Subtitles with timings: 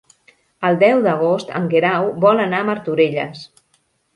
[0.69, 3.45] El deu d'agost en Guerau vol anar a Martorelles.